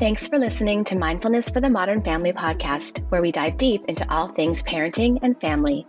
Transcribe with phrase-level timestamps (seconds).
[0.00, 4.10] Thanks for listening to Mindfulness for the Modern Family podcast, where we dive deep into
[4.10, 5.86] all things parenting and family.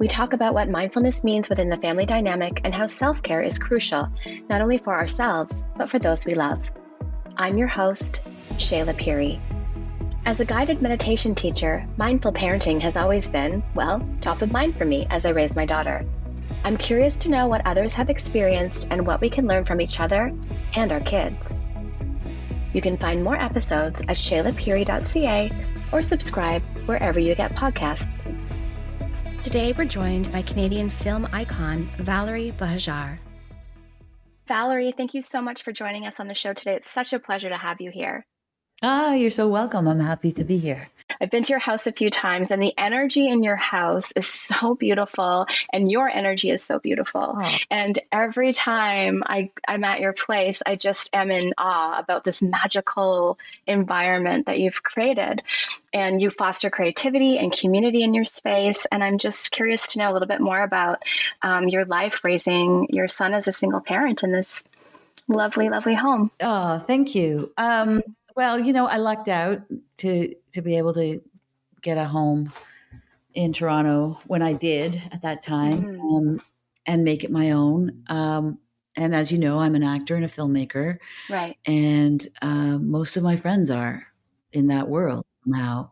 [0.00, 3.60] We talk about what mindfulness means within the family dynamic and how self care is
[3.60, 4.08] crucial,
[4.50, 6.68] not only for ourselves, but for those we love.
[7.36, 8.22] I'm your host,
[8.54, 9.40] Shayla Peary.
[10.26, 14.84] As a guided meditation teacher, mindful parenting has always been, well, top of mind for
[14.84, 16.04] me as I raise my daughter.
[16.64, 20.00] I'm curious to know what others have experienced and what we can learn from each
[20.00, 20.32] other
[20.74, 21.54] and our kids.
[22.74, 25.52] You can find more episodes at shaylapeary.ca
[25.92, 28.26] or subscribe wherever you get podcasts.
[29.42, 33.18] Today we're joined by Canadian film icon Valerie Buhagiar.
[34.48, 36.74] Valerie, thank you so much for joining us on the show today.
[36.74, 38.26] It's such a pleasure to have you here.
[38.82, 39.86] Ah, you're so welcome.
[39.86, 40.88] I'm happy to be here.
[41.20, 44.26] I've been to your house a few times, and the energy in your house is
[44.26, 47.36] so beautiful, and your energy is so beautiful.
[47.36, 47.58] Oh.
[47.70, 52.42] And every time I, I'm at your place, I just am in awe about this
[52.42, 55.42] magical environment that you've created.
[55.92, 58.84] And you foster creativity and community in your space.
[58.86, 61.02] And I'm just curious to know a little bit more about
[61.40, 64.64] um, your life raising your son as a single parent in this
[65.28, 66.30] lovely, lovely home.
[66.40, 67.52] Oh, thank you.
[67.56, 68.02] Um,
[68.34, 69.62] well, you know, I lucked out
[69.98, 71.20] to to be able to
[71.82, 72.52] get a home
[73.34, 76.00] in Toronto when I did at that time mm-hmm.
[76.00, 76.42] um,
[76.86, 78.04] and make it my own.
[78.08, 78.58] Um,
[78.96, 81.56] and as you know, I'm an actor and a filmmaker, right?
[81.66, 84.06] And uh, most of my friends are
[84.52, 85.90] in that world now.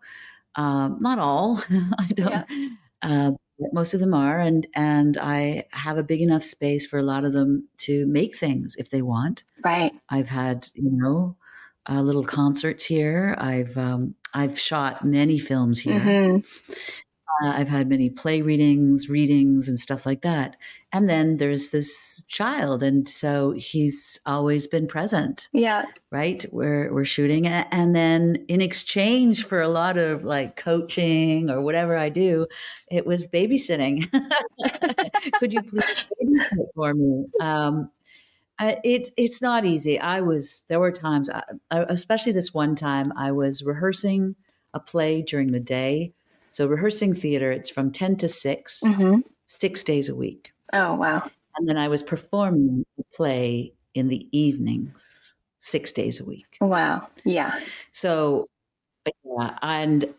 [0.54, 1.62] Um, not all,
[1.98, 2.46] I don't.
[2.48, 2.68] Yeah.
[3.02, 3.32] Uh,
[3.72, 7.24] most of them are, and and I have a big enough space for a lot
[7.24, 9.44] of them to make things if they want.
[9.64, 9.92] Right.
[10.08, 11.36] I've had, you know,
[11.88, 13.34] uh, little concerts here.
[13.38, 16.00] I've um, I've shot many films here.
[16.00, 16.74] Mm-hmm.
[17.42, 20.56] Uh, I've had many play readings, readings, and stuff like that.
[20.92, 25.48] And then there's this child, and so he's always been present.
[25.52, 25.84] Yeah.
[26.10, 26.44] Right.
[26.52, 31.96] We're we're shooting, and then in exchange for a lot of like coaching or whatever
[31.96, 32.46] I do,
[32.90, 34.10] it was babysitting.
[35.38, 37.24] Could you please babysit for me?
[37.40, 37.90] Um,
[38.60, 39.98] it's it's not easy.
[39.98, 44.36] I was there were times, I, especially this one time, I was rehearsing
[44.74, 46.12] a play during the day.
[46.50, 49.20] So rehearsing theater, it's from ten to 6 mm-hmm.
[49.46, 50.52] six days a week.
[50.72, 51.28] Oh wow!
[51.56, 56.58] And then I was performing the play in the evenings, six days a week.
[56.60, 57.08] Wow!
[57.24, 57.58] Yeah.
[57.90, 58.48] So,
[59.06, 60.12] yeah, and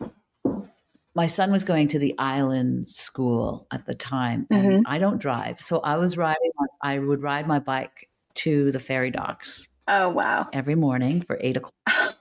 [1.14, 4.82] my son was going to the island school at the time and mm-hmm.
[4.86, 6.50] i don't drive so i was riding
[6.82, 9.66] i would ride my bike to the ferry docks.
[9.86, 10.48] Oh, wow.
[10.52, 11.74] Every morning for eight o'clock.
[11.88, 12.14] oh,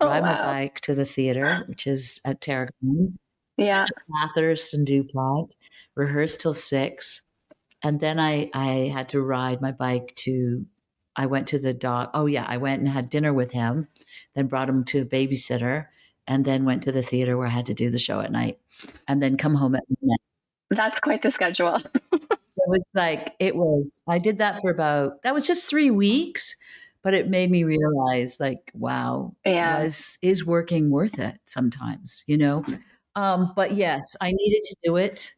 [0.00, 0.20] Ride wow.
[0.20, 3.18] my bike to the theater, which is at Tarragon.
[3.56, 3.86] Yeah.
[4.08, 5.54] Bathurst and Dupont.
[5.96, 7.22] Rehearse till six.
[7.82, 10.64] And then I, I had to ride my bike to,
[11.16, 12.10] I went to the dock.
[12.14, 12.46] Oh, yeah.
[12.48, 13.88] I went and had dinner with him,
[14.34, 15.86] then brought him to a babysitter,
[16.28, 18.58] and then went to the theater where I had to do the show at night,
[19.08, 20.20] and then come home at midnight.
[20.70, 21.80] That's quite the schedule.
[22.72, 26.56] it was like it was i did that for about that was just three weeks
[27.02, 29.82] but it made me realize like wow yeah.
[29.82, 32.64] was is working worth it sometimes you know?
[33.14, 35.34] Um but yes i needed to do it.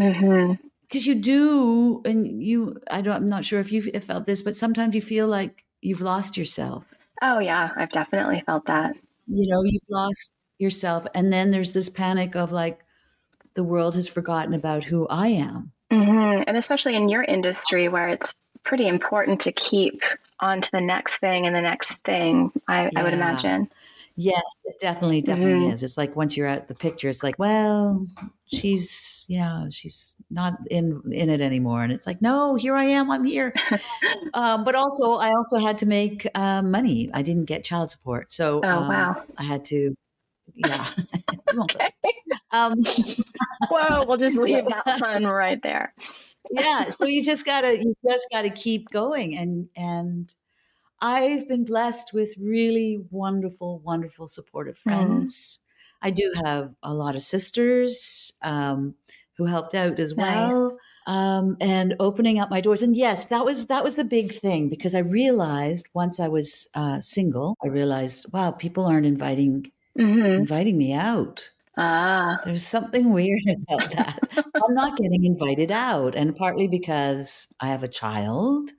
[0.00, 0.54] Mm-hmm.
[0.82, 4.56] Because you do and you i don't i'm not sure if you've felt this but
[4.56, 6.86] sometimes you feel like you've lost yourself.
[7.20, 8.96] Oh yeah i've definitely felt that.
[9.26, 12.80] You know you've lost yourself and then there's this panic of like
[13.54, 16.44] the world has forgotten about who i am Mm-hmm.
[16.46, 20.02] And especially in your industry where it's pretty important to keep
[20.40, 22.90] on to the next thing and the next thing, I, yeah.
[22.96, 23.68] I would imagine.
[24.14, 25.72] Yes, it definitely, definitely mm-hmm.
[25.72, 25.82] is.
[25.82, 28.06] It's like once you're out the picture, it's like, well,
[28.44, 33.10] she's, yeah, she's not in in it anymore, and it's like, no, here I am,
[33.10, 33.54] I'm here.
[34.34, 37.10] um, but also, I also had to make uh, money.
[37.14, 39.94] I didn't get child support, so oh um, wow, I had to
[40.54, 40.88] yeah.
[41.60, 41.90] okay.
[42.50, 42.78] Um,
[43.70, 45.94] Whoa, we'll just leave that one right there.
[46.50, 46.88] yeah.
[46.88, 50.34] So you just gotta you just gotta keep going and and
[51.00, 54.90] I've been blessed with really wonderful, wonderful supportive mm-hmm.
[54.90, 55.58] friends.
[55.58, 56.06] Mm.
[56.06, 58.94] I do have a lot of sisters um,
[59.36, 60.70] who helped out as well.
[60.70, 60.78] Nice.
[61.06, 62.82] Um, and opening up my doors.
[62.82, 66.68] And yes, that was that was the big thing because I realized once I was
[66.74, 70.24] uh, single, I realized, wow, people aren't inviting mm-hmm.
[70.24, 71.50] inviting me out.
[71.76, 72.38] Ah.
[72.44, 74.18] There's something weird about that.
[74.36, 76.14] I'm not getting invited out.
[76.14, 78.70] And partly because I have a child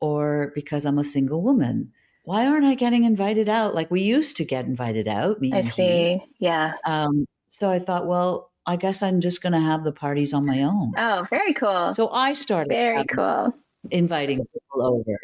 [0.00, 1.92] or because I'm a single woman.
[2.24, 5.40] Why aren't I getting invited out like we used to get invited out?
[5.40, 5.82] Me I see.
[5.82, 6.20] He.
[6.38, 6.74] Yeah.
[6.84, 10.44] Um, so I thought, well, I guess I'm just going to have the parties on
[10.44, 10.92] my own.
[10.98, 11.94] Oh, very cool.
[11.94, 12.68] So I started.
[12.68, 13.54] Very cool.
[13.90, 15.18] Inviting people over.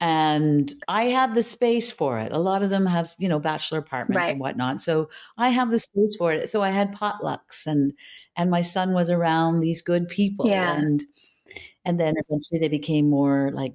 [0.00, 2.32] And I have the space for it.
[2.32, 4.30] A lot of them have, you know, bachelor apartments Right.
[4.30, 4.80] and whatnot.
[4.80, 6.48] So I have the space for it.
[6.48, 7.92] So I had potlucks and
[8.36, 10.48] and my son was around these good people.
[10.48, 10.76] Yeah.
[10.76, 11.04] And
[11.84, 13.74] and then eventually they became more like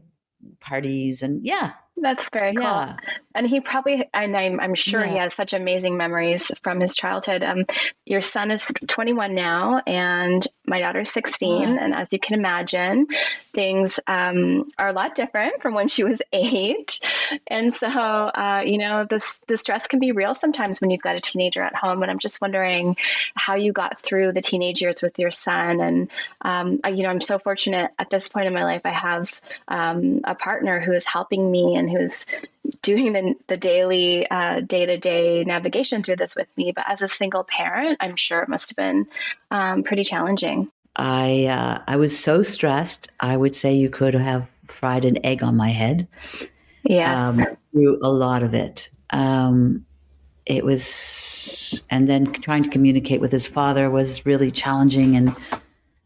[0.59, 1.71] parties and yeah.
[1.95, 2.63] That's very cool.
[2.63, 2.95] Yeah.
[3.35, 7.43] And he probably, and I'm, I'm sure he has such amazing memories from his childhood.
[7.43, 7.65] Um,
[8.03, 11.61] your son is 21 now, and my daughter's 16.
[11.61, 11.77] Yeah.
[11.83, 13.07] And as you can imagine,
[13.53, 16.99] things um, are a lot different from when she was eight.
[17.47, 21.15] And so, uh, you know, this the stress can be real sometimes when you've got
[21.15, 22.01] a teenager at home.
[22.01, 22.97] And I'm just wondering
[23.35, 25.81] how you got through the teenage years with your son.
[25.81, 26.11] And
[26.41, 28.81] um, I, you know, I'm so fortunate at this point in my life.
[28.85, 32.25] I have um, a partner who is helping me and who's
[32.81, 34.27] doing the, the daily
[34.67, 36.71] day to day navigation through this with me.
[36.75, 39.07] But as a single parent, I'm sure it must have been
[39.51, 40.69] um, pretty challenging.
[40.95, 43.09] I uh, I was so stressed.
[43.19, 46.07] I would say you could have fried an egg on my head.
[46.83, 47.19] Yes.
[47.19, 48.89] um, through a lot of it.
[49.11, 49.85] Um,
[50.45, 55.15] it was, and then trying to communicate with his father was really challenging.
[55.15, 55.35] And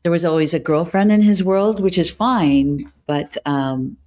[0.03, 2.91] there was always a girlfriend in his world, which is fine.
[3.07, 3.97] But um,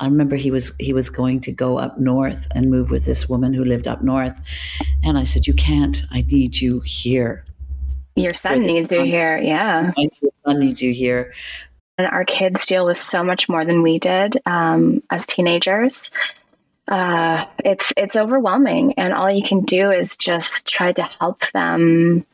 [0.00, 3.28] I remember he was he was going to go up north and move with this
[3.28, 4.34] woman who lived up north,
[5.04, 6.02] and I said, "You can't.
[6.10, 7.44] I need you here.
[8.16, 9.38] Your son needs you here.
[9.38, 9.92] Yeah.
[9.96, 10.08] My
[10.46, 11.34] son needs you here."
[11.98, 16.10] And our kids deal with so much more than we did um, as teenagers.
[16.88, 22.24] Uh, it's it's overwhelming, and all you can do is just try to help them,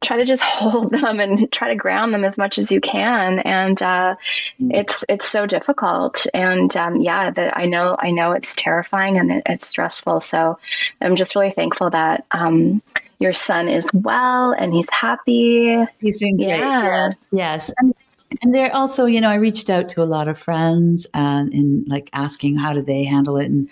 [0.00, 3.38] try to just hold them, and try to ground them as much as you can.
[3.40, 4.16] And uh,
[4.58, 6.26] it's it's so difficult.
[6.32, 10.20] And um, yeah, that I know I know it's terrifying and it, it's stressful.
[10.20, 10.58] So
[11.00, 12.82] I'm just really thankful that um,
[13.18, 15.84] your son is well and he's happy.
[16.00, 16.48] He's doing great.
[16.48, 16.82] Yeah.
[16.82, 17.72] Yes, yes.
[17.78, 17.94] And,
[18.42, 21.84] and there also, you know, I reached out to a lot of friends and in
[21.88, 23.46] like asking how do they handle it.
[23.46, 23.68] And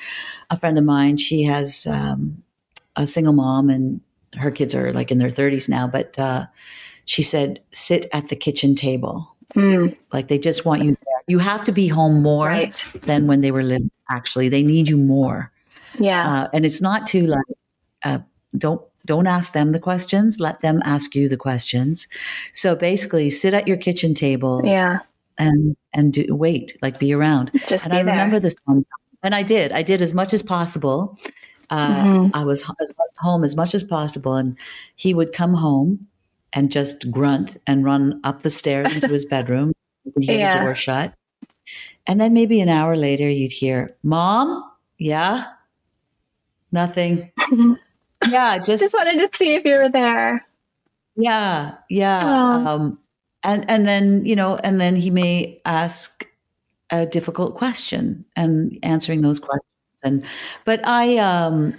[0.51, 2.43] a friend of mine, she has um,
[2.97, 4.01] a single mom and
[4.37, 6.47] her kids are like in their 30s now, but uh,
[7.05, 9.35] she said, sit at the kitchen table.
[9.55, 11.23] Mm, Like they just want you there.
[11.29, 12.87] You have to be home more right.
[13.03, 13.91] than when they were living.
[14.11, 15.51] Actually, they need you more.
[15.99, 16.29] Yeah.
[16.45, 17.47] Uh, and it's not to like,
[18.05, 18.19] uh,
[18.59, 20.41] don't don't ask them the questions.
[20.41, 22.09] Let them ask you the questions.
[22.53, 24.99] So basically, sit at your kitchen table yeah.
[25.39, 27.51] and and do, wait, like be around.
[27.67, 28.15] Just And be I there.
[28.15, 29.73] remember this one time, and I did.
[29.73, 31.17] I did as much as possible.
[31.71, 32.31] Uh, Mhm.
[32.35, 32.63] I was
[33.19, 34.57] home as much as possible, and
[34.95, 36.07] he would come home
[36.53, 39.73] and just grunt and run up the stairs into his bedroom.
[40.05, 40.53] You could hear Yeah.
[40.59, 41.13] the door shut,
[42.07, 44.63] and then maybe an hour later, you'd hear, "Mom,
[44.99, 45.45] yeah,
[46.73, 47.31] nothing."
[48.31, 50.45] Yeah, just, Just wanted to see if you were there.
[51.17, 52.19] yeah, yeah.
[52.23, 52.67] Aw.
[52.67, 52.99] Um,
[53.45, 56.27] and and then you know, and then he may ask
[56.91, 59.63] a difficult question and answering those questions.
[60.07, 60.25] And
[60.65, 61.75] but I um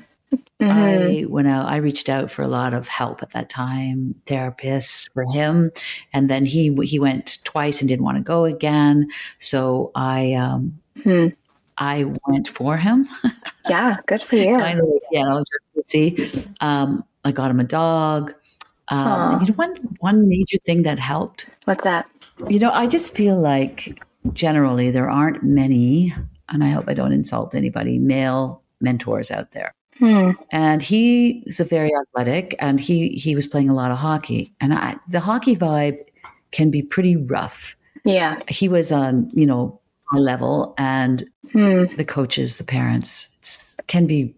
[0.60, 1.24] Mhm.
[1.24, 1.68] I went out.
[1.68, 5.72] I reached out for a lot of help at that time, therapists for him,
[6.14, 9.08] and then he he went twice and didn't want to go again.
[9.40, 11.28] So I um Hmm.
[11.78, 13.08] I went for him.
[13.70, 14.56] Yeah, good for you.
[14.56, 15.24] of like, you
[15.76, 16.32] just see.
[16.62, 18.34] Um, I got him a dog.
[18.90, 21.50] Um, you know, one one major thing that helped.
[21.66, 22.08] What's that?
[22.50, 24.02] You know, I just feel like
[24.34, 26.14] generally there aren't many,
[26.50, 29.74] and I hope I don't insult anybody, male mentors out there.
[30.00, 30.32] Hmm.
[30.52, 34.74] And he's a very athletic, and he he was playing a lot of hockey, and
[34.74, 35.98] I, the hockey vibe
[36.52, 37.76] can be pretty rough.
[38.06, 38.40] Yeah.
[38.48, 39.80] He was on, you know,
[40.12, 41.86] high level, and Hmm.
[41.96, 44.36] the coaches, the parents, it's, can be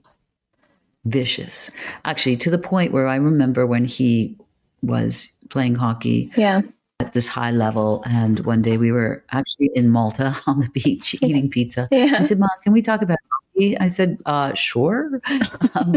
[1.06, 1.70] vicious.
[2.06, 4.38] Actually, to the point where I remember when he
[4.82, 6.62] was playing hockey Yeah.
[7.00, 11.16] At this high level, and one day we were actually in Malta on the beach
[11.22, 11.88] eating pizza.
[11.92, 12.18] Yeah.
[12.18, 15.22] He said, "Mom, can we talk about hockey?" I said, uh, "Sure."
[15.76, 15.94] Um,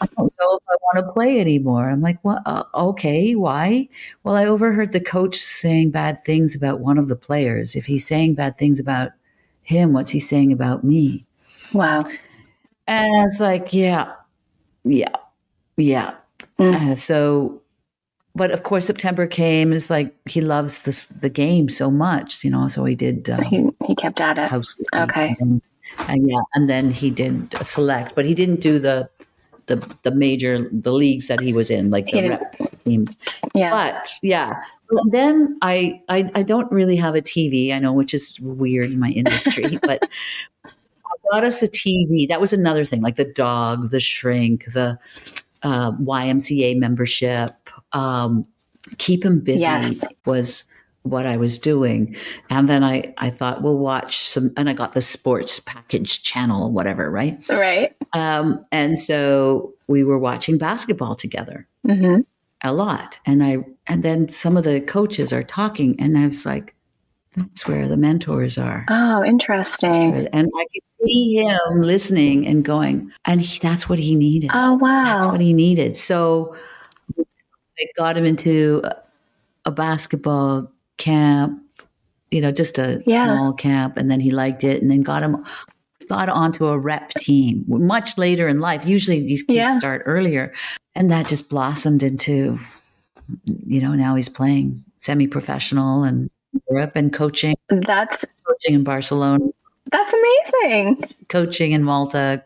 [0.00, 1.90] I don't know if I want to play anymore.
[1.90, 2.42] I'm like, "What?
[2.46, 3.88] Uh, okay, why?"
[4.22, 7.74] Well, I overheard the coach saying bad things about one of the players.
[7.74, 9.10] If he's saying bad things about
[9.62, 11.24] him, what's he saying about me?
[11.72, 12.00] Wow.
[12.86, 14.12] And I was like, yeah,
[14.84, 15.14] yeah,
[15.76, 16.14] yeah.
[16.58, 16.92] Mm.
[16.92, 17.59] Uh, so,
[18.40, 19.68] but of course, September came.
[19.68, 22.68] And it's like he loves this the game so much, you know.
[22.68, 24.48] So he did uh, He he kept at it.
[24.48, 24.80] house.
[24.94, 25.36] Okay.
[25.40, 25.60] And,
[26.08, 29.10] and yeah, and then he did select, but he didn't do the
[29.66, 33.18] the the major the leagues that he was in, like the rep teams.
[33.54, 33.72] Yeah.
[33.72, 34.54] But yeah.
[35.10, 37.74] Then I, I I don't really have a TV.
[37.74, 40.08] I know, which is weird in my industry, but
[40.64, 40.70] I
[41.30, 42.26] got us a TV.
[42.26, 44.98] That was another thing, like the dog, the shrink, the
[45.62, 47.54] uh, YMCA membership.
[47.92, 48.46] Um,
[48.98, 49.94] keep him busy Yes.
[50.26, 50.64] was
[51.02, 52.14] what I was doing.
[52.50, 56.70] And then I, I thought, we'll watch some, and I got the sports package channel,
[56.70, 57.38] whatever, right?
[57.48, 57.96] Right.
[58.12, 62.20] Um, and so we were watching basketball together Mm-hmm.
[62.64, 63.18] a lot.
[63.24, 66.74] And I, and then some of the coaches are talking, and I was like,
[67.34, 68.84] that's where the mentors are.
[68.90, 70.28] Oh, interesting.
[70.32, 74.50] And I could see him listening and going, and he, that's what he needed.
[74.52, 75.04] Oh, wow.
[75.04, 75.96] That's what he needed.
[75.96, 76.54] So
[77.80, 81.62] they got him into a- basketball camp,
[82.30, 83.24] you know, just a Yeah.
[83.24, 85.44] small camp, and then he liked it, and then got him
[86.08, 88.84] got onto a rep team much later in life.
[88.84, 89.78] Usually these kids Yeah.
[89.78, 90.52] start earlier,
[90.96, 92.58] and that just blossomed into,
[93.66, 96.28] you know, now he's playing semi-professional and
[96.68, 99.44] Europe and coaching, That's coaching in Barcelona,
[99.92, 101.04] that's amazing.
[101.28, 102.42] coaching in Malta.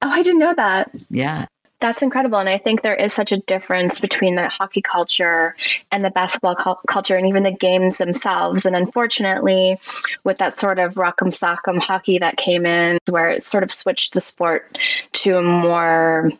[0.00, 0.90] Oh, I didn't know that.
[1.10, 1.44] Yeah,
[1.82, 2.38] That's incredible.
[2.38, 5.56] And I think there is such a difference between the hockey culture
[5.90, 8.64] and the basketball cul- culture and even the games themselves.
[8.66, 9.78] And unfortunately,
[10.22, 14.14] with that sort of rock'em sock'em hockey that came in, where it sort of switched
[14.14, 14.78] the sport
[15.14, 16.30] to a more,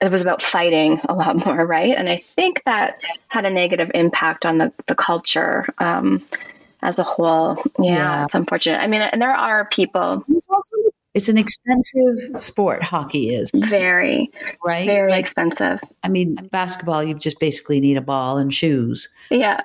[0.00, 1.96] it was about fighting a lot more, right?
[1.96, 5.66] And I think that had a negative impact on the, the culture.
[5.78, 6.26] Um,
[6.80, 8.24] as a whole, yeah, Yeah.
[8.24, 8.78] it's unfortunate.
[8.80, 10.76] I mean, and there are people also
[11.18, 12.82] it's an expensive sport.
[12.82, 14.30] Hockey is very,
[14.64, 14.86] right.
[14.86, 15.80] very like expensive.
[16.04, 19.08] I mean, basketball, you just basically need a ball and shoes.
[19.30, 19.60] Yeah,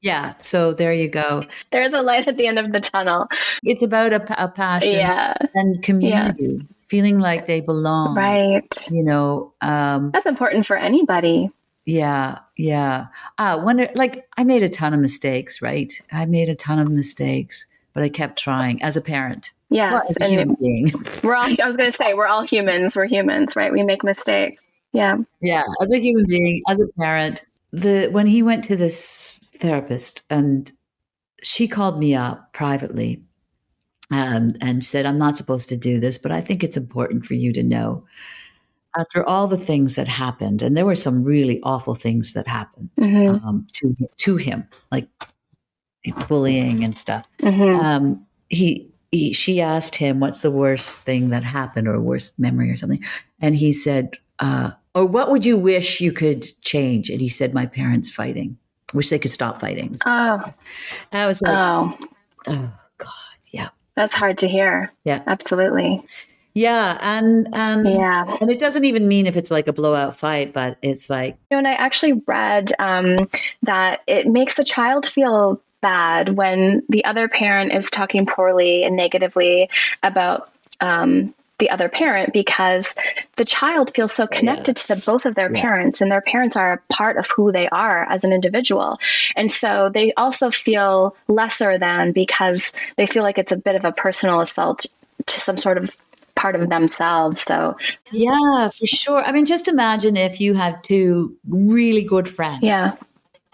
[0.00, 0.34] Yeah.
[0.42, 1.44] So there you go.
[1.70, 3.26] there's a light at the end of the tunnel.
[3.62, 8.16] It's about a, a passion Yeah, and community, feeling like they belong.
[8.16, 8.74] right.
[8.90, 11.50] You know, um, That's important for anybody.
[11.84, 13.06] yeah, yeah.
[13.38, 15.92] Ah, when like I made a ton of mistakes, right?
[16.10, 19.50] I made a ton of mistakes, but I kept trying as a parent.
[19.70, 20.92] Yes, Well, as a and human being.
[21.24, 21.44] we're all.
[21.44, 22.96] I was going to say we're all humans.
[22.96, 23.72] We're humans, right?
[23.72, 24.62] We make mistakes.
[24.92, 25.18] Yeah.
[25.42, 30.22] yeah as a human being as a parent the when he went to this therapist
[30.30, 30.72] and
[31.42, 33.22] she called me up privately
[34.10, 37.34] um, and said i'm not supposed to do this but i think it's important for
[37.34, 38.06] you to know
[38.98, 42.88] after all the things that happened and there were some really awful things that happened
[42.98, 45.08] hmm um, to to him like
[46.26, 51.44] bullying and stuff hmm um, he, he she asked him what's the worst thing that
[51.44, 53.02] happened or worst memory or something?
[53.40, 57.10] And he said uh, or what would you wish you could change?
[57.10, 58.58] And he said my parents fighting.
[58.94, 59.96] Wish they could stop fighting.
[60.06, 60.52] Oh,
[61.12, 61.98] i was like oh,
[62.48, 63.12] oh god
[63.50, 63.68] yeah.
[63.96, 64.92] That's hard to hear.
[65.04, 65.22] yeah.
[65.26, 66.04] Absolutely.
[66.54, 68.36] yeah and and Yeah.
[68.40, 71.56] and it doesn't even mean if it's like a blowout fight but it's like You
[71.56, 73.28] know, and I actually read um,
[73.62, 78.96] that it makes the child feel bad when the other parent is talking poorly and
[78.96, 79.68] negatively
[80.02, 80.50] about
[80.80, 82.94] um, the other parent because
[83.36, 85.62] the child feels so connected to the, both of their Yeah.
[85.62, 88.98] parents and their parents are a part of who they are as an individual.
[89.36, 93.84] And so they also feel lesser than because they feel like it's a bit of
[93.84, 94.86] a personal assault
[95.26, 95.84] to some sort of
[96.34, 97.76] part of themselves so.
[98.12, 99.22] Yeah for sure.
[99.24, 102.96] I mean just imagine if you had two really good friends Yeah.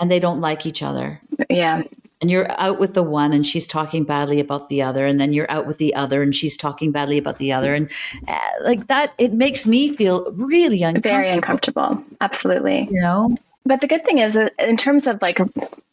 [0.01, 1.21] and they don't like each other.
[1.49, 1.83] Yeah
[2.23, 5.33] and you're out with the one and she's talking badly about the other and then
[5.33, 7.75] you're out with the other and she's talking badly about the other.
[7.75, 7.91] And
[8.29, 12.05] uh, like that it makes me feel really uncomfortable very uncomfortable.
[12.21, 12.89] absolutely.
[12.91, 13.37] You know?
[13.65, 15.39] But the good thing is, in terms of like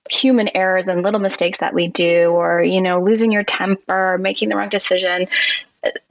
[0.10, 4.18] human errors and little mistakes that we do, or, you know, losing your temper, or
[4.18, 5.28] making the wrong decision,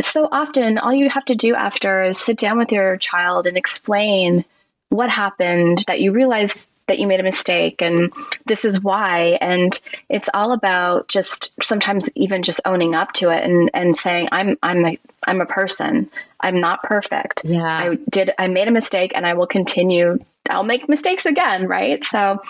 [0.01, 3.57] so often all you have to do after is sit down with your child and
[3.57, 4.45] explain
[4.89, 8.13] what happened, that you realize that you made a mistake and
[8.47, 9.39] this is why.
[9.41, 9.79] And
[10.09, 14.59] it's all about just sometimes even just owning up to it and, and saying, I'm,
[14.63, 16.11] I'm a, I'm a person.
[16.41, 17.43] I'm not perfect.
[17.45, 20.19] yeah I did I made a mistake and I will continue
[20.51, 22.41] I'll make mistakes again right so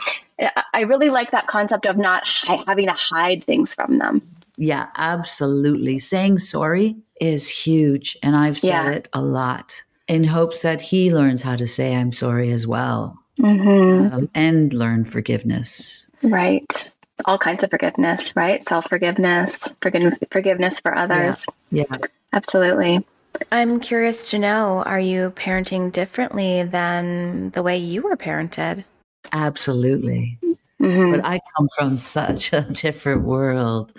[0.74, 2.28] I- really like that concept of not
[2.66, 4.22] having to hide things from them
[4.58, 8.90] yeah absolutely saying sorry is huge and i've said Yeah.
[8.90, 13.18] it a lot in hopes that he learns how to say i'm sorry as well
[13.38, 14.14] mm-hmm.
[14.14, 16.06] um, and learn forgiveness.
[16.22, 16.90] Right.
[17.24, 18.66] All kinds of forgiveness right?
[18.68, 21.46] Self-forgiveness forgive- forgiveness for others.
[21.70, 21.84] Yeah.
[22.32, 23.04] Absolutely.
[23.52, 28.84] I'm curious to know are you parenting differently than the way you were parented?
[29.32, 30.38] absolutely.
[30.80, 33.92] Hmm but I come from such a different world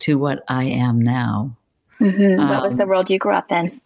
[0.00, 1.56] to what I am now.
[1.98, 3.80] hmm what was Um, the world you grew up in?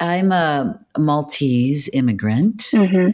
[0.00, 3.10] I'm a Maltese immigrant, hmm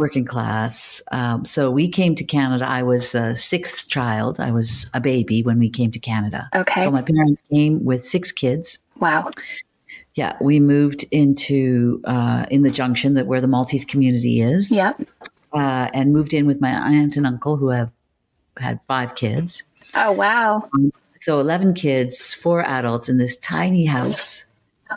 [0.00, 1.00] working class.
[1.12, 2.66] Um, so we came to Canada.
[2.66, 4.40] I was a sixth child.
[4.40, 6.48] I was a baby when we came to Canada.
[6.54, 8.78] okay So my parents came with six kids.
[8.98, 9.30] wow
[10.16, 15.00] Yeah, we moved into uh, in the junction that where the Maltese community is, yep
[15.52, 17.90] uh, and moved in with my aunt and uncle who have
[18.56, 19.64] had five kids.
[19.94, 20.68] Oh, wow.
[21.20, 24.46] So 11 kids, four adults in this tiny house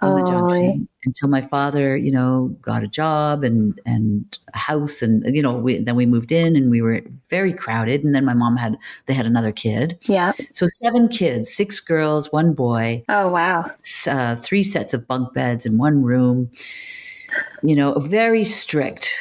[0.02, 5.02] in the junction until my father, you know, got a job and and a house,
[5.02, 8.04] and you know, we, then we moved in, and we were very crowded.
[8.04, 9.98] And then my mom had they had another kid.
[10.04, 10.34] Yeah.
[10.52, 13.04] So seven kids, six girls, one boy.
[13.10, 13.72] Oh, wow.
[14.08, 16.50] Uh, three sets of bunk beds in one room.
[17.64, 19.14] You know, a very strict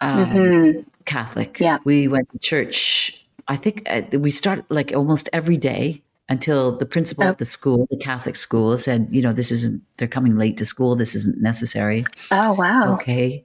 [0.00, 0.80] um, mm-hmm.
[1.04, 1.60] Catholic.
[1.60, 1.78] Yeah.
[1.84, 3.18] We went to church.
[3.48, 7.28] I think uh, we started like almost every day until the principal Oh.
[7.28, 10.64] at the school, the Catholic school, said, you know, this isn't, they're coming late to
[10.64, 10.96] school.
[10.96, 12.04] This isn't necessary.
[12.30, 12.94] Oh, wow.
[12.94, 13.44] Okay.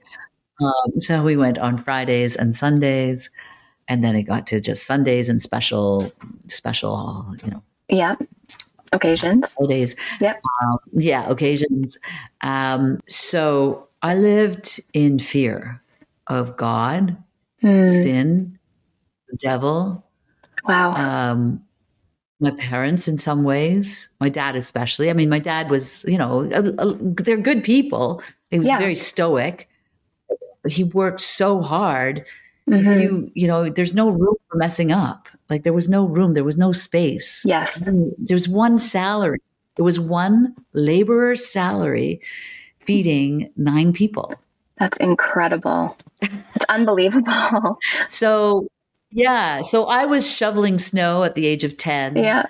[0.62, 3.30] Um, so we went on Fridays and Sundays.
[3.88, 6.12] And then it got to just Sundays and special,
[6.48, 8.16] special, you know, Yeah.
[8.92, 9.52] Occasions.
[9.54, 9.96] holidays.
[10.20, 10.40] Yep.
[10.62, 11.98] Um, yeah, occasions.
[12.42, 15.82] Um, so I lived in fear
[16.26, 17.16] of God,
[17.60, 17.80] Hmm.
[17.80, 18.58] sin,
[19.30, 20.04] the devil,
[20.66, 20.92] Wow.
[20.92, 21.62] um,
[22.40, 25.10] my parents in some ways, my dad especially.
[25.10, 28.22] I mean, my dad was, you know, a- a- they're good people.
[28.50, 28.78] He was Yeah.
[28.78, 29.68] very stoic.
[30.68, 32.24] He worked so hard.
[32.68, 32.80] Mhm.
[32.80, 35.28] If you, you know, there's no room for messing up.
[35.50, 37.42] Like there was no room, there was no space.
[37.44, 37.88] yes.
[38.18, 39.40] There's one salary.
[39.76, 42.20] It was one laborer's salary
[42.80, 44.34] feeding nine people.
[44.78, 45.96] That's incredible.
[46.22, 47.78] It's unbelievable.
[48.08, 48.68] So,
[49.10, 49.62] yeah.
[49.62, 52.16] So I was shoveling snow at the age of 10.
[52.16, 52.46] yeah.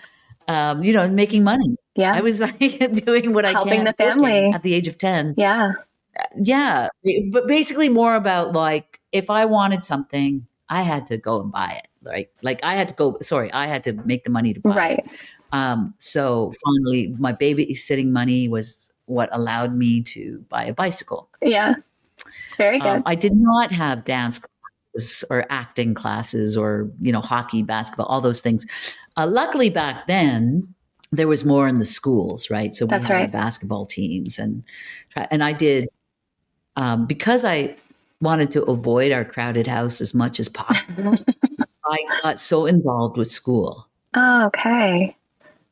[0.49, 1.77] Um, you know, making money.
[1.95, 2.15] Yeah.
[2.15, 2.59] I was like
[3.05, 4.51] doing what I Helping the family.
[4.53, 5.35] at the age of 10.
[5.37, 5.73] yeah.
[6.37, 6.89] Yeah.
[7.31, 11.81] But basically more about like if I wanted something, I had to go and buy
[11.83, 11.89] it.
[12.03, 12.29] Right.
[12.43, 14.75] Like I had to go, sorry, I had to make the money to buy it.
[14.77, 15.07] Right.
[15.53, 21.29] Um, so finally, my babysitting money was what allowed me to buy a bicycle.
[21.43, 21.75] Yeah.
[22.57, 22.89] Very good.
[22.89, 24.41] Um, I did not have dance
[25.31, 28.67] or acting classes or you know hockey, basketball, all those things.
[29.17, 30.75] Uh, luckily, back then
[31.13, 32.75] there was more in the schools, right?
[32.75, 33.33] So we That's had right.
[33.33, 34.63] basketball teams and
[35.31, 35.89] and I did
[36.77, 37.77] um, because I
[38.21, 41.15] wanted to avoid our crowded house as much as possible.
[41.87, 43.87] I got so involved with school.
[44.15, 45.15] oh, okay.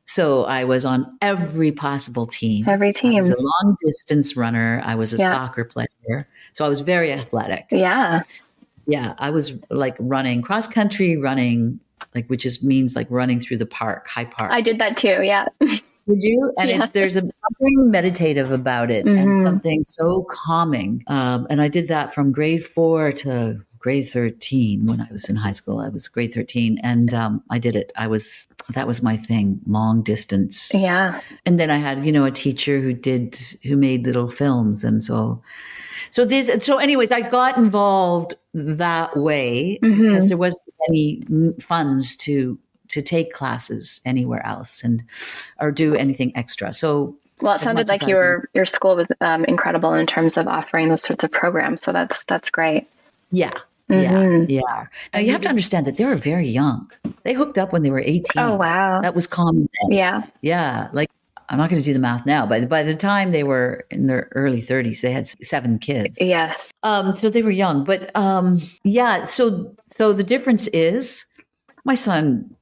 [0.08, 2.68] So I was on every possible team.
[2.68, 3.16] Every team.
[3.16, 4.80] I was a long distance runner.
[4.84, 5.32] I was a Yeah.
[5.32, 6.28] soccer player.
[6.52, 7.66] So I was very athletic.
[7.72, 8.22] Yeah.
[8.86, 11.80] Yeah, I was like running cross country running,
[12.14, 14.52] like which is means like running through the park, High Park.
[14.52, 15.22] I did that too.
[15.22, 15.46] Yeah.
[16.08, 16.52] Did you?
[16.56, 16.84] And Yeah.
[16.84, 19.18] it's, there's a, something meditative about it Mhm.
[19.18, 21.02] and something so calming.
[21.08, 25.34] Um, and I did that from grade four to grade 13 when I was in
[25.34, 25.80] high school.
[25.80, 27.92] I was grade 13 and um, I did it.
[27.96, 30.70] I was, that was my thing, long distance.
[30.72, 31.20] Yeah.
[31.44, 34.84] And then I had, you know, a teacher who did, who made little films.
[34.84, 35.42] And so,
[36.10, 39.98] so this, so anyways, I got involved that way Mhm.
[40.08, 41.22] because there wasn't any
[41.60, 45.02] funds to to take classes anywhere else and
[45.60, 46.72] or do anything extra.
[46.72, 50.88] So Well, it sounded like your your school was um, incredible in terms of offering
[50.88, 51.82] those sorts of programs.
[51.82, 52.86] So that's that's great.
[53.32, 53.50] yeah,
[53.90, 54.48] Mhm.
[54.48, 54.86] yeah, yeah.
[55.12, 56.90] Now you have to understand that they were very young.
[57.24, 58.40] They hooked up when they were eighteen.
[58.42, 59.00] Oh wow.
[59.02, 59.98] That was common then.
[59.98, 60.22] Yeah.
[60.42, 61.10] Yeah, like
[61.48, 64.06] I'm not going to do the math now, but by the time they were in
[64.06, 66.18] their early 30s, they had seven kids.
[66.20, 66.72] Yes.
[66.82, 69.26] Um, so they were young, but um, yeah.
[69.26, 71.24] So so the difference is,
[71.84, 72.54] my son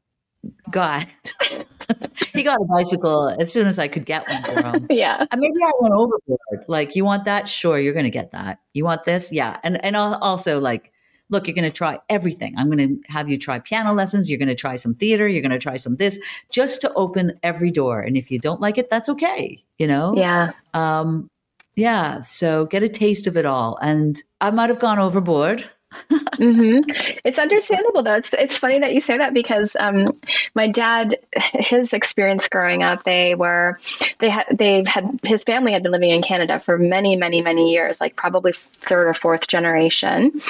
[0.71, 1.07] got
[2.35, 4.87] he got a bicycle as soon as I could get one for him.
[4.91, 5.25] Yeah.
[5.31, 6.65] And maybe I went overboard.
[6.69, 7.49] Like, you want that?
[7.49, 8.61] Sure, you're going to get that.
[8.73, 9.33] You want this?
[9.33, 9.59] Yeah.
[9.63, 10.93] And and also like,
[11.31, 12.55] look, you're going to try everything.
[12.57, 14.29] I'm going to have you try piano lessons.
[14.29, 15.27] You're going to try some theater.
[15.27, 16.19] You're going to try some this,
[16.51, 18.01] just to open every door.
[18.01, 19.63] And if you don't like it, that's okay.
[19.79, 20.15] You know.
[20.17, 20.53] Yeah.
[20.75, 21.29] Um,
[21.77, 22.21] yeah.
[22.21, 23.79] So get a taste of it all.
[23.83, 25.69] And I might have gone overboard.
[26.11, 26.81] Hmm
[27.25, 28.17] It's understandable though.
[28.17, 30.21] It's it's funny that you say that because um,
[30.55, 33.79] my dad, his experience growing up, they were
[34.19, 37.73] they had they've had his family had been living in Canada for many many many
[37.73, 40.41] years, like probably third or fourth generation,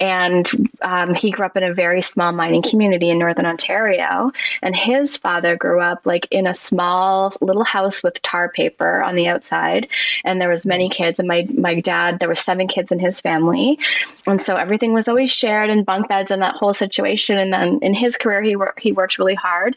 [0.00, 0.48] and
[0.82, 5.16] um, he grew up in a very small mining community in northern Ontario, and his
[5.16, 9.88] father grew up like in a small little house with tar paper on the outside,
[10.24, 13.20] and there was many kids, and my my dad there were seven kids in his
[13.20, 13.78] family,
[14.26, 17.38] and so everything was always shared in bunk beds and that whole situation.
[17.38, 19.76] And then in his career, he worked he worked really hard,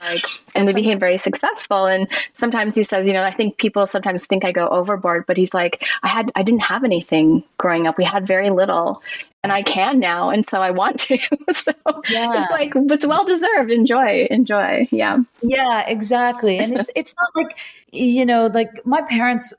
[0.56, 1.86] and we became very successful.
[1.86, 5.38] And sometimes he says, you know, I think people sometimes think I go overboard, but
[5.38, 7.98] he's like, I had I didn't have anything growing up.
[7.98, 9.02] We had very little,
[9.44, 11.18] and I can now, and so I want to.
[11.52, 11.72] so
[12.10, 12.44] Yeah.
[12.44, 13.72] it's like it's well deserved.
[13.72, 14.88] Enjoy, enjoy.
[14.92, 16.60] Yeah, Yeah, exactly.
[16.60, 17.58] And it's it's not like
[17.92, 19.54] you know, like my parents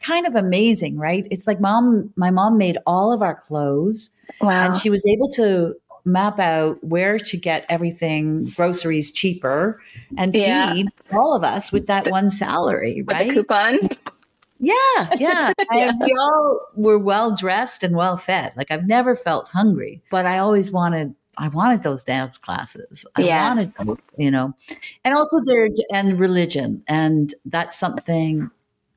[0.00, 1.26] kind of amazing, right?
[1.30, 4.64] It's like mom my mom made all of our clothes wow.
[4.64, 9.80] and she was able to map out where to get everything, groceries cheaper,
[10.16, 13.28] and feed all of us with that one salary, With right?
[13.28, 13.78] the coupon.
[14.58, 15.52] Yeah, yeah.
[15.72, 18.52] And we all were well dressed and well fed.
[18.56, 23.06] Like I've never felt hungry, but I always wanted I wanted those dance classes.
[23.16, 23.70] I Yes.
[23.76, 24.52] wanted you know.
[25.04, 26.82] And also there and religion.
[26.88, 28.50] And that's something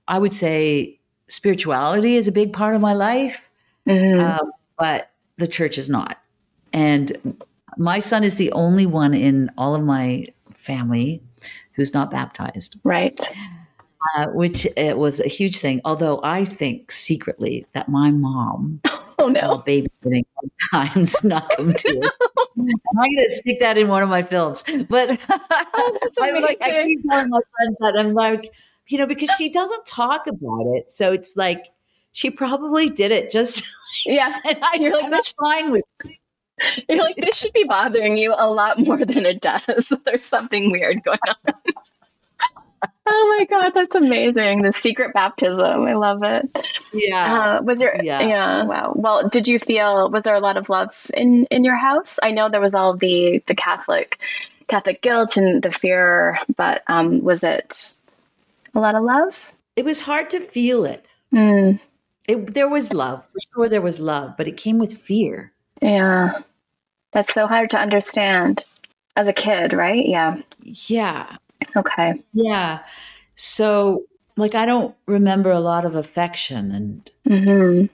[0.07, 3.49] I would say spirituality is a big part of my life.
[3.87, 4.19] Mhm.
[4.21, 4.45] Uh,
[4.77, 6.17] but the church is not.
[6.73, 7.37] And
[7.77, 11.21] my son is the only one in all of my family
[11.73, 13.19] who's not baptized right.
[14.15, 15.81] uh, which it was a huge thing.
[15.85, 18.79] Although I think secretly that my mom,
[19.19, 19.41] Oh no.
[19.41, 20.25] while babysitting,
[20.71, 22.11] sometimes snuck him to.
[22.59, 24.63] I'm going to stick that in one of my films.
[24.89, 28.53] But I'm like, I keep telling my friends that I'm like,
[28.87, 31.65] you know, because she doesn't talk about it, so it's like
[32.11, 33.63] she probably did it just.
[34.05, 34.37] Yeah.
[34.43, 35.83] and I, You're like, I'm fine with.
[36.89, 39.93] You're like, this should be bothering you a lot more than it does.
[40.05, 41.53] There's something weird going on.
[43.05, 44.61] oh my God, that's amazing.
[44.63, 45.83] The secret baptism.
[45.83, 46.67] I love it.
[46.91, 47.59] Yeah.
[47.59, 48.21] Uh, was your Yeah.
[48.23, 48.63] yeah.
[48.65, 48.91] wow.
[48.95, 52.19] Well, did you feel was there a lot of love in in your house?
[52.21, 54.19] I know there was all the the Catholic
[54.67, 57.93] Catholic guilt and the fear, but um, was it
[58.73, 59.51] a lot of love?
[59.75, 61.15] it was hard to feel it.
[61.33, 61.79] Mm,
[62.27, 62.53] it.
[62.53, 63.69] There was love, for sure.
[63.69, 65.51] There was love, but it came with fear.
[65.81, 66.39] yeah,
[67.11, 68.65] that's so hard to understand
[69.15, 70.05] as a kid, right?
[70.05, 70.41] Yeah.
[70.61, 71.37] Yeah.
[71.75, 72.21] Okay.
[72.33, 72.79] Yeah.
[73.35, 74.03] So,
[74.37, 77.85] like, I don't remember a lot of affection and hmm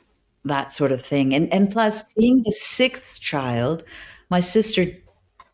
[0.45, 1.33] that sort of thing.
[1.33, 3.83] And and plus, being the sixth child,
[4.29, 4.85] my sister,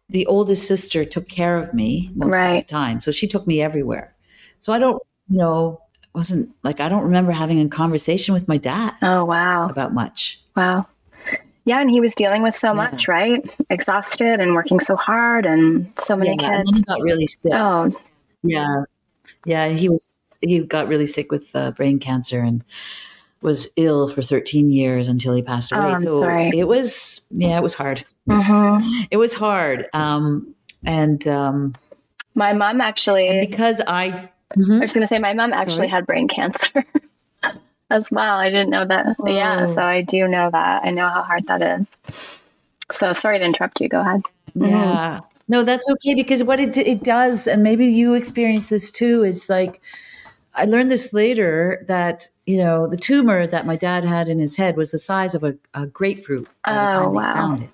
[0.09, 3.01] the oldest sister, took care of me most of the time.
[3.01, 4.13] So she took me everywhere.
[4.59, 5.81] So I don't, you know,
[6.13, 9.67] wasn't like I don't remember having a conversation with my dad Oh wow.
[9.69, 10.39] about much.
[10.55, 10.87] Wow.
[11.65, 12.73] Yeah, and he was dealing with so Yeah.
[12.73, 13.43] much, right?
[13.69, 16.77] Exhausted and working so hard and so many Yeah, and kids.
[16.77, 17.51] he got really sick.
[17.53, 17.91] Oh,
[18.43, 18.83] Yeah,
[19.45, 19.67] yeah.
[19.69, 22.63] He was he got really sick with uh, brain cancer and
[23.41, 25.93] was ill for 13 years until he passed Oh, away.
[25.95, 26.51] I'm so sorry.
[26.53, 28.05] it was yeah, it was hard.
[28.27, 28.77] hmm
[29.11, 29.87] It was hard.
[29.93, 30.53] Um,
[30.85, 31.75] and um,
[32.35, 33.27] my mom actually.
[33.27, 34.81] and because I I Mhm.
[34.81, 35.87] was going to say my mom actually Sorry?
[35.89, 36.83] had brain cancer
[37.89, 38.37] as well.
[38.39, 39.15] I didn't know that.
[39.25, 40.83] Yeah, so I do know that.
[40.83, 41.87] I know how hard that is.
[42.91, 43.89] So sorry to interrupt you.
[43.89, 44.21] Go ahead.
[44.53, 45.19] Yeah.
[45.47, 49.47] No, that's okay because what it it does, and maybe you experience this too, is
[49.49, 49.79] like
[50.55, 54.55] I learned this later that you know the tumor that my dad had in his
[54.55, 57.69] head was the size of a, a grapefruit by the Oh, time they found it.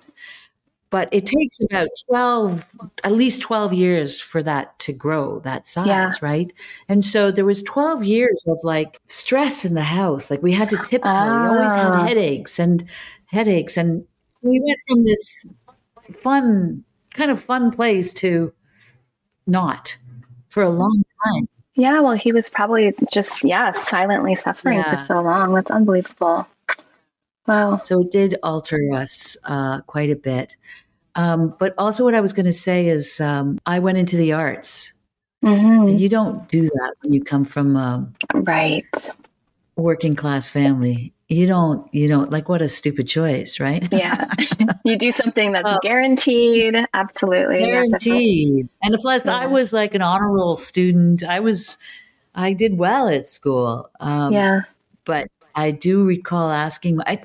[0.92, 2.64] But it takes about twelve,
[3.02, 6.12] at least twelve years for that to grow that size, Yeah.
[6.20, 6.52] right?
[6.88, 10.30] And so there was twelve years of like stress in the house.
[10.30, 11.08] Like we had to tiptoe.
[11.08, 12.06] We always had Ah.
[12.06, 12.84] headaches and
[13.26, 14.04] headaches, and
[14.42, 15.46] we went from this
[16.20, 18.52] fun kind of fun place to
[19.46, 19.96] not
[20.50, 21.48] for a long time.
[21.74, 24.90] Yeah, well, he was probably just, yeah, silently suffering Yeah.
[24.90, 25.54] for so long.
[25.54, 26.46] That's unbelievable.
[27.46, 27.78] Wow.
[27.82, 30.56] So it did alter us uh, quite a bit.
[31.14, 34.32] Um, but also, what I was going to say is, um, I went into the
[34.32, 34.92] arts.
[35.42, 38.86] hmm You don't do that when you come from a Right.
[39.76, 41.12] working class family.
[41.28, 41.92] You don't.
[41.94, 43.86] You don't like what a stupid choice, right?
[43.92, 44.30] Yeah.
[44.84, 45.78] you do something that's Oh.
[45.82, 46.76] guaranteed.
[46.94, 47.60] Absolutely.
[47.60, 48.12] Yes, that's right.
[48.12, 48.68] Guaranteed.
[48.82, 51.22] And plus, I was like an honor roll student.
[51.24, 51.78] I was,
[52.34, 53.90] I did well at school.
[54.00, 54.60] Um, Yeah.
[55.04, 57.22] but I do recall asking I,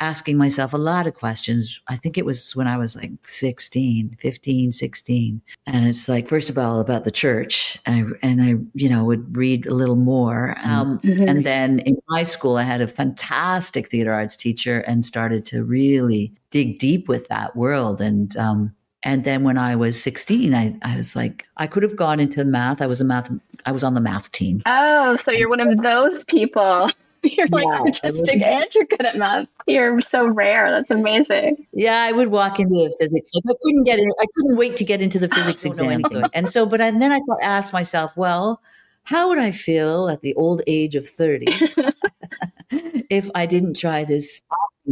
[0.00, 1.80] asking myself a lot of questions.
[1.88, 5.40] I think it was when I was like 16, 15, 16.
[5.66, 7.78] And it's like, first of all, about the church.
[7.86, 10.56] And I, and I you know, would read a little more.
[10.62, 11.28] Um, Mhm.
[11.28, 15.64] And then in high school, I had a fantastic theater arts teacher and started to
[15.64, 18.00] really dig deep with that world.
[18.00, 21.96] And, um, and then when I was 16, I, I was like, I could have
[21.96, 22.82] gone into math.
[22.82, 23.30] I was a math,
[23.64, 24.62] I was on the math team.
[24.66, 26.90] Oh, so you're one of those people.
[27.22, 29.48] You're like artistic and you're good at math.
[29.66, 30.70] You're so rare.
[30.70, 31.66] That's amazing.
[31.72, 33.30] Yeah, I would walk into the physics.
[33.34, 34.08] Like I couldn't get in.
[34.20, 36.02] I couldn't wait to get into the physics exam.
[36.32, 38.60] And so, but I, then I thought, asked myself, well,
[39.04, 41.46] how would I feel at the old age of thirty
[42.70, 44.42] if I didn't try this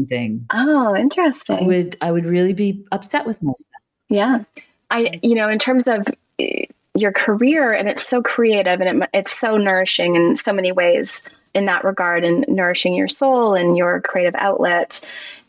[0.09, 0.47] thing?
[0.53, 1.67] Oh, I interesting.
[1.67, 1.97] would.
[2.01, 3.69] I would really be upset with myself.
[4.09, 4.45] Yeah.
[4.91, 6.07] I, you know, in terms of
[6.39, 10.73] eh, your career, and it's so creative and it, it's so nourishing in so many
[10.73, 11.23] ways
[11.55, 15.01] in that regard, and nourishing your soul and your creative outlet.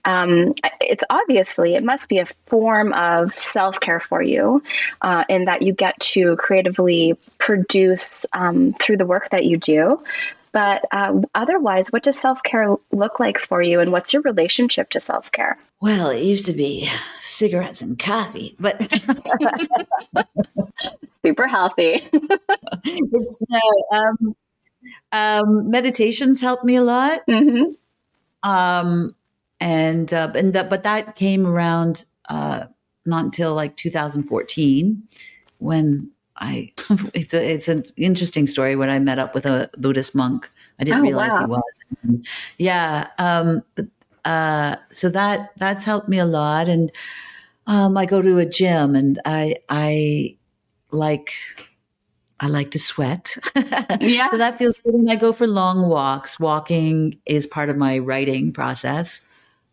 [0.06, 4.63] Um, it's obviously, it must be a form of self care for you
[5.02, 10.04] uh, in that you get to creatively produce um, through the work that you do.
[10.52, 14.91] But uh, otherwise, what does self care look like for you, and what's your relationship
[14.91, 15.58] to self care?
[15.82, 16.89] Well, it used to be
[17.20, 18.80] cigarettes and coffee, but
[21.26, 22.08] super healthy.
[22.86, 24.36] it's uh, um,
[25.12, 27.21] um, meditations helped me a lot.
[27.28, 27.71] Mm-hmm.
[28.50, 29.15] Um,
[29.60, 32.65] and uh, and that, but that came around uh,
[33.06, 35.04] not until like 2014
[35.60, 36.71] when I
[37.13, 40.50] it's a it's an interesting story when I met up with a Buddhist monk.
[40.80, 41.39] I didn't Oh, realize wow.
[41.39, 41.80] he was.
[42.58, 43.08] Yeah.
[43.17, 43.86] Um, but
[44.26, 46.91] uh, so that that's helped me a lot, and
[47.67, 50.36] um, I go to a gym, and I I
[50.91, 51.32] like
[52.39, 53.36] I like to sweat.
[54.02, 54.30] Yeah.
[54.30, 56.39] so that feels good, and I go for long walks.
[56.39, 59.21] Walking is part of my writing process.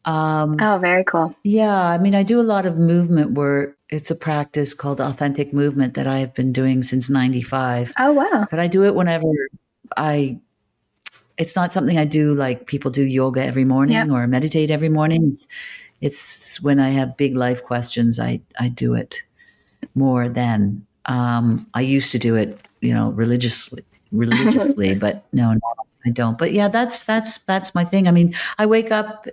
[0.04, 1.34] Um, Oh, very cool.
[1.44, 3.76] yeah, I mean, I do a lot of movement work.
[3.88, 7.92] It's a practice called authentic movement that I have been doing since 95.
[7.98, 8.46] Oh, wow.
[8.50, 9.26] But I do it whenever
[9.96, 10.38] I,
[11.38, 14.10] it's not something I do like people do yoga every morning Yeah.
[14.10, 15.32] or meditate every morning.
[15.32, 15.46] It's,
[16.00, 19.22] it's when I have big life questions, I, I do it
[19.94, 25.60] more than, um, I used to do it, you know, religiously, religiously, but no, no,
[26.06, 26.38] I don't.
[26.38, 28.08] But yeah, that's, that's, that's my thing.
[28.08, 29.26] I mean, I wake up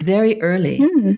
[0.00, 1.14] very early Hmm.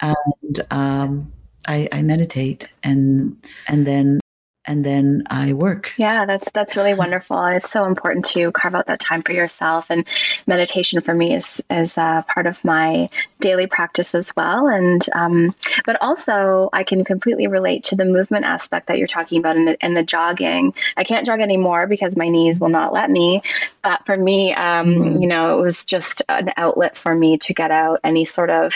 [0.00, 1.32] and um,
[1.66, 3.36] I, I meditate and
[3.68, 4.20] and then
[4.66, 5.92] and then I work.
[5.96, 7.44] Yeah, that's that's really wonderful.
[7.46, 10.06] It's so important to carve out that time for yourself, and
[10.46, 14.68] meditation for me is is uh, part of my daily practice as well.
[14.68, 19.38] And um, but also, I can completely relate to the movement aspect that you're talking
[19.38, 20.74] about and the, and the jogging.
[20.96, 23.42] I can't jog anymore because my knees will not let me.
[23.82, 25.20] But for me, um, Mhm.
[25.22, 28.74] you know, it was just an outlet for me to get out any sort of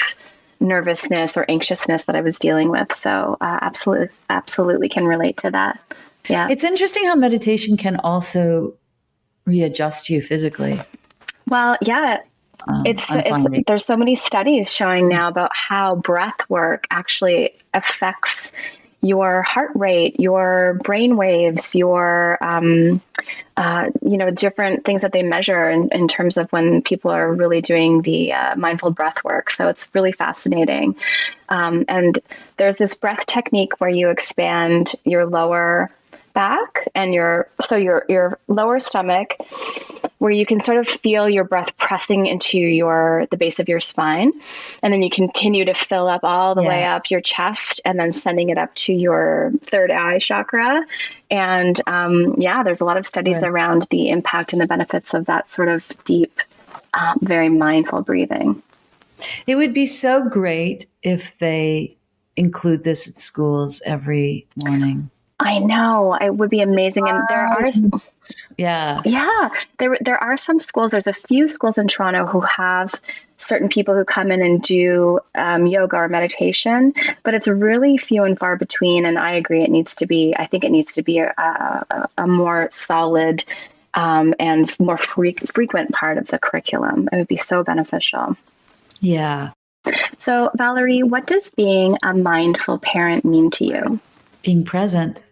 [0.61, 2.94] nervousness or anxiousness that I was dealing with.
[2.94, 5.81] So, uh, absolutely, absolutely can relate to that.
[6.29, 6.49] Yeah.
[6.51, 8.75] It's interesting how meditation can also
[9.47, 10.81] readjust you physically.
[11.47, 12.18] Well, yeah,
[12.66, 18.53] Um, it's, it's there's so many studies showing now about how breath work actually affects
[19.01, 23.01] your heart rate, your brain waves, your um,
[23.57, 27.33] uh, you know different things that they measure in, in terms of when people are
[27.33, 29.51] really doing the uh, mindful breath work.
[29.51, 30.97] So it's really fascinating.
[31.49, 32.19] Um, and
[32.57, 35.91] there's this breath technique where you expand your lower
[36.35, 39.37] back and your so your your lower stomach
[40.19, 43.81] where you can sort of feel your breath pressing into your the base of your
[43.81, 44.33] spine
[44.83, 48.13] and then you continue to fill up all the way up your chest and then
[48.13, 50.85] sending it up to your third eye chakra
[51.31, 53.49] and um, yeah there's a lot of studies Right.
[53.51, 56.41] around the impact and the benefits of that sort of deep
[56.95, 58.63] um, very mindful breathing
[59.47, 61.97] It would be so great if they
[62.37, 65.11] include this at schools every morning.
[65.40, 67.70] I know it would be amazing and there are
[68.57, 69.01] Yeah.
[69.05, 70.90] Yeah, there there are some schools.
[70.90, 72.92] There's a few schools in Toronto who have
[73.37, 78.24] certain people who come in and do um, yoga or meditation, but it's really few
[78.24, 79.07] and far between.
[79.07, 80.35] And I agree, it needs to be.
[80.37, 83.44] I think it needs to be a, a, a more solid
[83.94, 87.09] um, and more fre- frequent part of the curriculum.
[87.12, 88.37] It would be so beneficial.
[89.01, 89.53] Yeah.
[90.18, 94.01] So, Valerie, what does being a mindful parent mean to you?
[94.42, 95.22] Being present.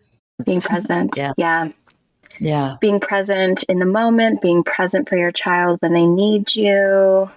[0.45, 1.33] Being present, Yeah.
[1.37, 1.69] yeah.
[2.39, 2.77] Yeah.
[2.83, 7.31] being present in the moment, being present for your child when they need you.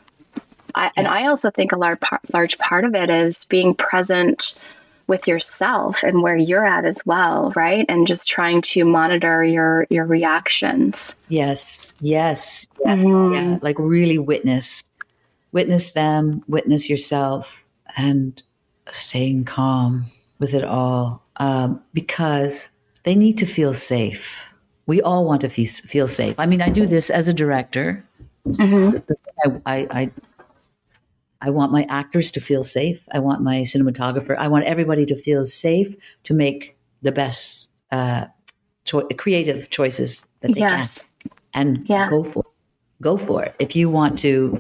[0.76, 4.54] I, And I also think a large part, large part of it is being present
[5.08, 7.86] with yourself and where you're at as well, right?
[7.88, 11.16] And just trying to monitor your your reactions.
[11.30, 11.94] Yes.
[12.02, 12.68] Yes.
[12.86, 12.98] Yes.
[12.98, 13.34] Mhm.
[13.34, 13.60] Yeah.
[13.62, 14.84] Like really witness,
[15.54, 17.64] witness them, witness yourself,
[17.96, 18.40] and
[18.92, 20.08] staying calm
[20.40, 22.70] with it all um, because
[23.04, 24.40] they need to feel safe.
[24.86, 26.36] We all want to fe- feel safe.
[26.38, 28.04] I mean, I do this as a director.
[28.48, 28.98] Mm-hmm.
[29.66, 30.12] I, I, I,
[31.42, 33.04] I want my actors to feel safe.
[33.12, 34.38] I want my cinematographer.
[34.38, 38.26] I want everybody to feel safe to make the best uh,
[38.86, 41.06] cho- creative choices that they Yes.
[41.22, 42.10] can, and Yeah.
[42.10, 42.46] go for it.
[43.02, 43.56] Go for it.
[43.60, 44.60] If you want to,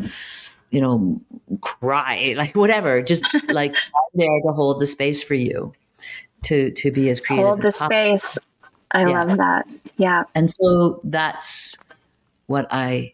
[0.69, 1.19] you know,
[1.61, 5.73] cry like whatever, just like I'm there to hold the space for you
[6.43, 8.37] to to be as creative Hold the space.
[8.91, 9.25] I Yeah.
[9.25, 9.65] love that.
[9.97, 10.23] Yeah.
[10.35, 11.77] And so that's
[12.47, 13.13] what I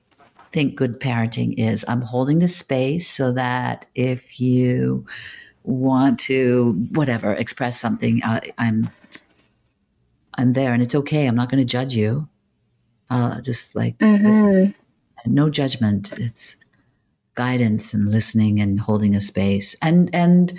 [0.51, 1.85] think good parenting is.
[1.87, 5.05] I'm holding the space so that if you
[5.63, 8.89] want to whatever express something, I, I'm
[10.37, 11.27] I'm there, and it's okay.
[11.27, 12.27] I'm not going to judge you.
[13.09, 14.51] Uh, just like listen.
[14.57, 14.71] hmm
[15.25, 16.13] no judgment.
[16.19, 16.55] It's
[17.35, 19.75] guidance and listening and holding a space.
[19.81, 20.53] And and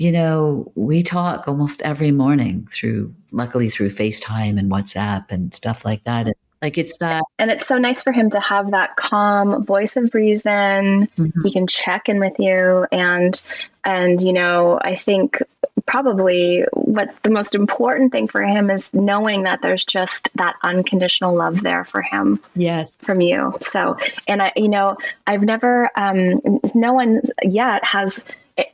[0.00, 5.84] you know, we talk almost every morning through luckily through FaceTime and WhatsApp and stuff
[5.84, 6.26] like that.
[6.26, 7.22] And Like it's that.
[7.38, 11.06] And it's so nice for him to have that calm voice of reason.
[11.18, 11.42] Mm-hmm.
[11.44, 13.38] He can check in with you and
[13.84, 15.42] and you know, I think
[15.84, 21.34] probably what the most important thing for him is knowing that there's just that unconditional
[21.34, 22.40] love there for him.
[22.54, 22.96] Yes.
[23.02, 23.58] From you.
[23.60, 26.40] So, and I, you know, I've never, um,
[26.74, 28.22] no one yet has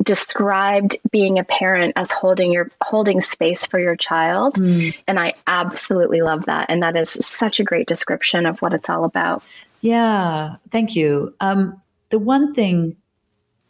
[0.06, 4.96] described being a parent as holding your holding space for your child mm.
[5.06, 8.88] and i absolutely love that and that is such a great description of what it's
[8.88, 9.42] all about
[9.80, 12.96] yeah thank you um, the one thing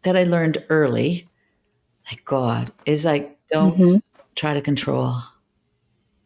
[0.03, 1.27] that i learned early
[2.11, 3.96] like god is like don't mm-hmm.
[4.37, 5.16] try to control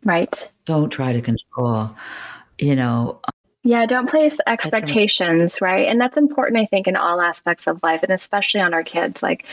[0.04, 1.94] right don't try to control
[2.58, 3.20] you know
[3.62, 5.86] yeah, don't place expectations, right?
[5.86, 9.22] And that's important, I think, in all aspects of life, and especially on our kids.
[9.22, 9.44] Like,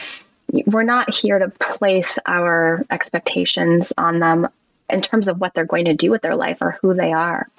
[0.51, 4.47] we're not here to place our expectations on them
[4.89, 7.49] in terms of what they're going to do with their life or who they are.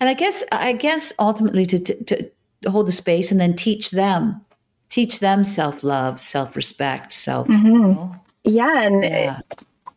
[0.00, 3.90] And I guess, I guess ultimately to, to, to hold the space and then teach
[3.90, 4.44] them,
[4.88, 7.48] teach them self love, self respect, self.
[7.48, 8.16] Mm-hmm.
[8.44, 9.40] Yeah, and yeah.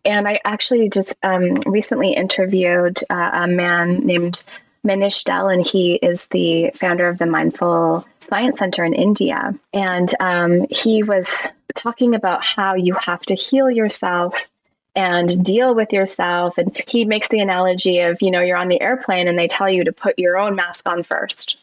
[0.06, 4.44] and I actually just um, recently interviewed uh, a man named
[4.86, 9.54] Manish Dell, and he is the founder of the Mindful Science Center in India.
[9.74, 11.32] And um, he was
[11.76, 14.50] talking about how you have to heal yourself
[14.96, 16.58] and deal with yourself.
[16.58, 19.70] And he makes the analogy of, you know, you're on the airplane and they tell
[19.70, 21.58] you to put your own mask on first.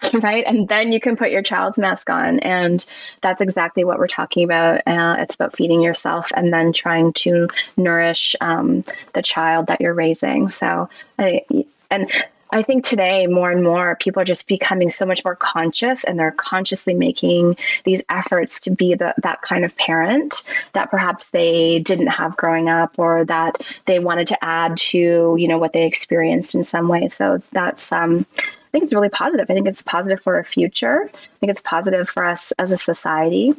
[0.12, 0.44] Right.
[0.46, 2.38] And then you can put your child's mask on.
[2.38, 2.86] And
[3.20, 4.82] that's exactly what we're talking about.
[4.86, 9.92] Uh, it's about feeding yourself and then trying to nourish um, the child that you're
[9.92, 10.50] raising.
[10.50, 11.42] So, I,
[11.90, 12.08] and
[12.50, 16.18] I think today more and more people are just becoming so much more conscious and
[16.18, 21.78] they're consciously making these efforts to be the, that kind of parent that perhaps they
[21.78, 25.84] didn't have growing up or that they wanted to add to, you know, what they
[25.84, 27.08] experienced in some way.
[27.08, 29.46] So that's um, I think it's really positive.
[29.48, 31.10] I think it's positive for our future.
[31.12, 33.54] I think it's positive for us as a society.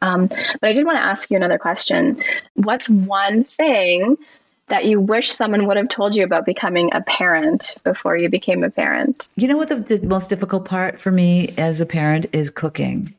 [0.00, 2.22] Um, but I did want to ask you another question.
[2.54, 4.16] What's one thing
[4.72, 8.64] that you wish someone would have told you about becoming a parent before you became
[8.64, 9.28] a parent?
[9.36, 13.14] You know what the, the most difficult part for me as a parent is cooking.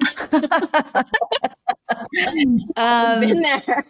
[2.76, 3.84] um, Been there.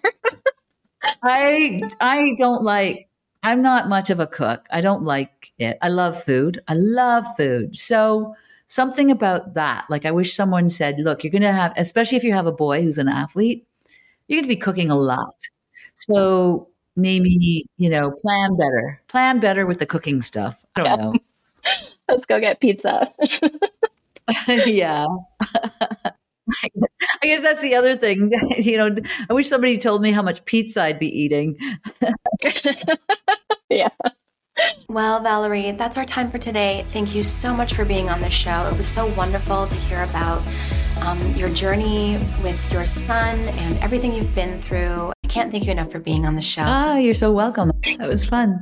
[1.23, 3.09] I I don't like.
[3.43, 4.67] I'm not much of a cook.
[4.71, 5.77] I don't like it.
[5.83, 6.63] I love food.
[6.67, 7.77] I love food.
[7.77, 9.85] So something about that.
[9.91, 12.53] Like I wish someone said, "Look, you're going to have, especially if you have a
[12.53, 13.67] boy who's an athlete,
[14.29, 15.35] you're going to be cooking a lot."
[15.95, 21.05] So maybe you know plan better plan better with the cooking stuff i don't yeah.
[21.05, 21.15] know
[22.09, 23.13] let's go get pizza
[24.67, 25.07] yeah
[26.65, 26.69] I
[27.23, 28.31] guess that's the other thing.
[28.59, 28.97] You know,
[29.31, 31.57] I wish somebody told me how much pizza I'd be eating.
[33.71, 33.89] yeah.
[34.93, 36.85] Well, Valerie, that's our time for today.
[36.91, 38.69] Thank you so much for being on the show.
[38.69, 40.43] It was so wonderful to hear about
[41.01, 45.13] um, your journey with your son and everything you've been through.
[45.25, 46.65] I can't thank you enough for being on the show.
[46.67, 47.73] Ah, you're so welcome.
[47.99, 48.61] That was fun.